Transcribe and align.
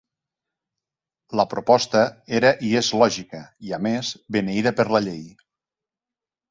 La 1.39 1.45
proposta 1.51 2.01
era 2.39 2.53
i 2.71 2.73
és 2.81 2.91
lògica 3.03 3.43
i, 3.69 3.77
a 3.81 3.81
més, 3.91 4.13
beneïda 4.39 4.79
per 4.83 4.91
la 4.97 5.05
llei. 5.11 5.25